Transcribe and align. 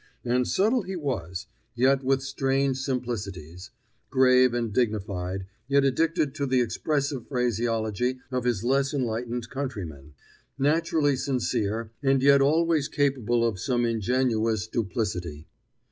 And 0.25 0.47
subtle 0.47 0.81
he 0.81 0.95
was, 0.95 1.45
yet 1.75 2.03
with 2.03 2.23
strange 2.23 2.79
simplicities; 2.79 3.69
grave 4.09 4.51
and 4.51 4.73
dignified, 4.73 5.45
yet 5.67 5.85
addicted 5.85 6.33
to 6.33 6.47
the 6.47 6.59
expressive 6.59 7.27
phraseology 7.27 8.17
of 8.31 8.43
his 8.43 8.63
less 8.63 8.95
enlightened 8.95 9.51
countrymen; 9.51 10.15
naturally 10.57 11.15
sincere, 11.15 11.91
and 12.01 12.23
yet 12.23 12.41
always 12.41 12.87
capable 12.87 13.47
of 13.47 13.59
some 13.59 13.85
ingenuous 13.85 14.65
duplicity. 14.65 15.45